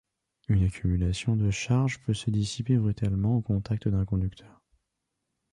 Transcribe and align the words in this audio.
Une 0.47 0.63
accumulation 0.63 1.35
de 1.35 1.51
charges 1.51 1.99
peut 1.99 2.15
se 2.15 2.31
dissiper 2.31 2.75
brutalement 2.75 3.37
au 3.37 3.41
contact 3.41 3.87
d'un 3.87 4.03
conducteur. 4.03 4.59